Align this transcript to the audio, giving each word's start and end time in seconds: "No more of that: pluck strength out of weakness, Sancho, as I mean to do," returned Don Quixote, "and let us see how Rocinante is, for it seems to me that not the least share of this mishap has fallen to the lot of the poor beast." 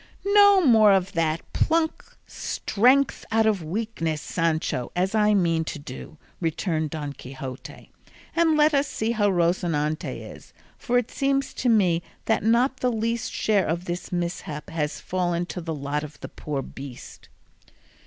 "No 0.33 0.61
more 0.65 0.93
of 0.93 1.13
that: 1.13 1.41
pluck 1.53 2.17
strength 2.25 3.23
out 3.31 3.45
of 3.45 3.61
weakness, 3.63 4.19
Sancho, 4.19 4.91
as 4.95 5.13
I 5.13 5.35
mean 5.35 5.63
to 5.65 5.77
do," 5.77 6.17
returned 6.39 6.89
Don 6.89 7.13
Quixote, 7.13 7.91
"and 8.35 8.57
let 8.57 8.73
us 8.73 8.87
see 8.87 9.11
how 9.11 9.29
Rocinante 9.29 10.19
is, 10.35 10.53
for 10.75 10.97
it 10.97 11.11
seems 11.11 11.53
to 11.53 11.69
me 11.69 12.01
that 12.25 12.41
not 12.41 12.77
the 12.77 12.91
least 12.91 13.31
share 13.31 13.67
of 13.67 13.85
this 13.85 14.11
mishap 14.11 14.71
has 14.71 14.99
fallen 14.99 15.45
to 15.45 15.61
the 15.61 15.75
lot 15.75 16.03
of 16.03 16.19
the 16.21 16.29
poor 16.29 16.63
beast." 16.63 17.29